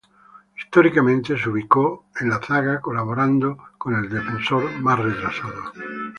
[0.57, 5.73] Históricamente se ubicó en la zaga colaborando con el Defensor más retrasado.